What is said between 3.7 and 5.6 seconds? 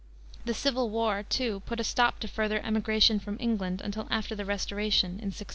until after the Restoration in 1660.